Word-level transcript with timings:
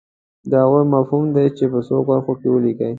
د 0.49 0.51
هغو 0.63 0.79
مفهوم 0.93 1.23
دې 1.35 1.45
په 1.73 1.79
څو 1.87 1.97
کرښو 2.07 2.33
کې 2.39 2.47
ولیکي. 2.51 2.89